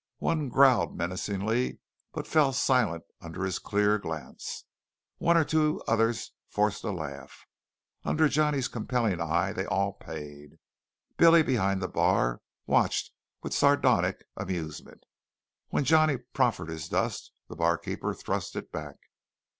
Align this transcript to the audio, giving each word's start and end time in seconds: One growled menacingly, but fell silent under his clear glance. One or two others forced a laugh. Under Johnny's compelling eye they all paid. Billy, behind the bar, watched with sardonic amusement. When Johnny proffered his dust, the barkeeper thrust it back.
One 0.17 0.49
growled 0.49 0.97
menacingly, 0.97 1.77
but 2.11 2.25
fell 2.25 2.53
silent 2.53 3.03
under 3.21 3.43
his 3.43 3.59
clear 3.59 3.99
glance. 3.99 4.65
One 5.19 5.37
or 5.37 5.43
two 5.45 5.79
others 5.87 6.31
forced 6.49 6.83
a 6.83 6.89
laugh. 6.89 7.45
Under 8.03 8.27
Johnny's 8.27 8.67
compelling 8.67 9.21
eye 9.21 9.53
they 9.53 9.67
all 9.67 9.93
paid. 9.93 10.57
Billy, 11.17 11.43
behind 11.43 11.83
the 11.83 11.87
bar, 11.87 12.41
watched 12.65 13.11
with 13.43 13.53
sardonic 13.53 14.25
amusement. 14.35 15.03
When 15.69 15.83
Johnny 15.83 16.17
proffered 16.17 16.69
his 16.69 16.89
dust, 16.89 17.31
the 17.47 17.55
barkeeper 17.55 18.15
thrust 18.15 18.55
it 18.55 18.71
back. 18.71 18.95